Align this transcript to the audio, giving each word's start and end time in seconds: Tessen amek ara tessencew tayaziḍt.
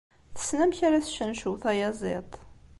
Tessen 0.35 0.59
amek 0.63 0.79
ara 0.87 1.03
tessencew 1.05 1.53
tayaziḍt. 1.63 2.33